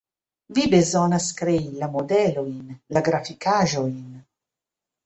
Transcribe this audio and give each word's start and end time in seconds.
Vi 0.57 0.63
bezonas 0.73 1.27
krei 1.41 1.69
la 1.83 1.91
modelojn, 1.99 2.65
la 2.97 3.07
grafikaĵojn 3.11 3.97